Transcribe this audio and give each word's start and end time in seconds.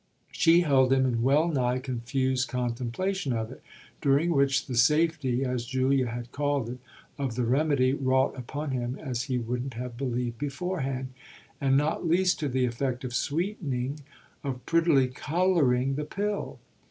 She 0.31 0.61
held 0.61 0.91
him 0.91 1.05
in 1.05 1.21
well 1.21 1.47
nigh 1.47 1.77
confused 1.77 2.47
contemplation 2.47 3.33
of 3.33 3.51
it, 3.51 3.61
during 4.01 4.31
which 4.31 4.65
the 4.65 4.73
safety, 4.75 5.45
as 5.45 5.63
Julia 5.63 6.07
had 6.07 6.31
called 6.31 6.69
it, 6.71 6.79
of 7.19 7.35
the 7.35 7.43
remedy 7.43 7.93
wrought 7.93 8.35
upon 8.35 8.71
him 8.71 8.97
as 8.97 9.25
he 9.25 9.37
wouldn't 9.37 9.75
have 9.75 9.97
believed 9.97 10.39
beforehand, 10.39 11.09
and 11.61 11.77
not 11.77 12.07
least 12.07 12.39
to 12.39 12.49
the 12.49 12.65
effect 12.65 13.03
of 13.03 13.13
sweetening, 13.13 13.99
of 14.43 14.65
prettily 14.65 15.07
colouring, 15.07 15.93
the 15.93 16.05
pill. 16.05 16.57